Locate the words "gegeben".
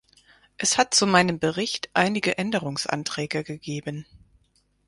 3.43-4.07